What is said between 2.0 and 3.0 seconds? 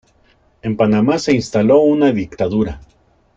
dictadura.